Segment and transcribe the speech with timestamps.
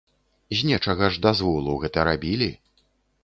[0.59, 2.49] З нечага ж дазволу гэта рабілі!